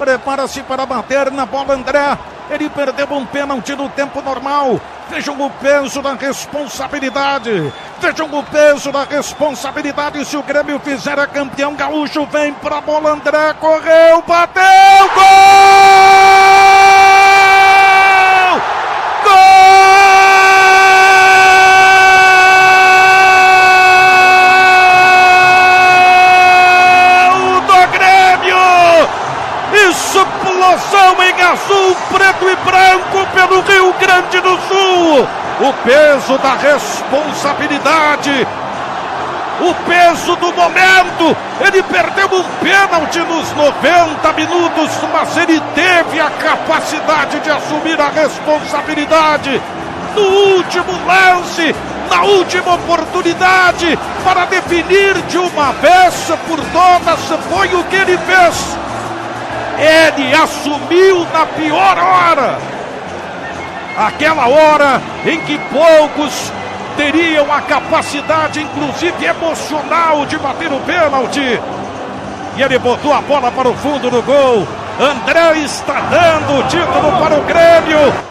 Prepara-se 0.00 0.62
para 0.62 0.86
bater 0.86 1.30
na 1.30 1.44
bola 1.44 1.74
André. 1.74 2.16
Ele 2.48 2.70
perdeu 2.70 3.06
um 3.10 3.26
pênalti 3.26 3.76
no 3.76 3.86
tempo 3.90 4.22
normal. 4.22 4.80
Vejam 5.10 5.38
o 5.38 5.50
peso 5.50 6.00
da 6.00 6.14
responsabilidade. 6.14 7.70
Vejam 8.00 8.26
o 8.32 8.42
peso 8.42 8.90
da 8.90 9.04
responsabilidade. 9.04 10.24
Se 10.24 10.38
o 10.38 10.42
Grêmio 10.42 10.80
fizer 10.80 11.18
a 11.18 11.26
campeão 11.26 11.74
gaúcho, 11.74 12.24
vem 12.32 12.54
para 12.54 12.78
a 12.78 12.80
bola 12.80 13.10
André. 13.10 13.52
Correu, 13.60 14.22
bateu, 14.26 14.62
explosão 30.70 31.16
em 31.22 31.42
azul, 31.42 31.96
preto 32.12 32.48
e 32.48 32.56
branco 32.56 33.26
pelo 33.34 33.60
Rio 33.62 33.92
Grande 33.94 34.40
do 34.40 34.58
Sul. 34.68 35.28
O 35.60 35.72
peso 35.84 36.38
da 36.38 36.54
responsabilidade, 36.54 38.46
o 39.60 39.74
peso 39.86 40.36
do 40.36 40.52
momento. 40.52 41.36
Ele 41.60 41.82
perdeu 41.82 42.26
um 42.32 42.42
pênalti 42.62 43.18
nos 43.18 43.52
90 43.52 44.32
minutos, 44.32 44.90
mas 45.12 45.36
ele 45.36 45.60
teve 45.74 46.20
a 46.20 46.30
capacidade 46.30 47.40
de 47.40 47.50
assumir 47.50 48.00
a 48.00 48.08
responsabilidade 48.08 49.60
no 50.14 50.22
último 50.22 50.92
lance, 51.06 51.74
na 52.08 52.22
última 52.22 52.74
oportunidade, 52.74 53.98
para 54.24 54.46
definir 54.46 55.14
de 55.28 55.38
uma 55.38 55.72
vez 55.72 56.32
por 56.48 56.58
todas. 56.58 57.20
Foi 57.50 57.74
o 57.74 57.84
que 57.84 57.96
ele 57.96 58.18
fez 58.18 58.78
ele 59.80 60.34
assumiu 60.34 61.26
na 61.32 61.46
pior 61.46 61.98
hora. 61.98 62.58
Aquela 63.96 64.48
hora 64.48 65.00
em 65.26 65.40
que 65.40 65.58
poucos 65.58 66.52
teriam 66.96 67.52
a 67.52 67.62
capacidade, 67.62 68.62
inclusive 68.62 69.24
emocional, 69.24 70.26
de 70.26 70.38
bater 70.38 70.70
o 70.72 70.80
pênalti. 70.80 71.60
E 72.56 72.62
ele 72.62 72.78
botou 72.78 73.12
a 73.12 73.20
bola 73.22 73.50
para 73.50 73.68
o 73.68 73.74
fundo 73.74 74.10
do 74.10 74.22
gol. 74.22 74.66
André 75.00 75.60
está 75.60 76.00
dando 76.10 76.58
o 76.58 76.62
título 76.64 77.18
para 77.18 77.34
o 77.34 77.42
Grêmio. 77.42 78.29